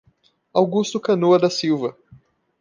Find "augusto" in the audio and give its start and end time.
0.51-0.99